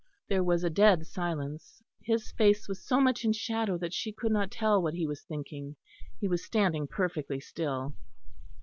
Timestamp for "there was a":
0.29-0.69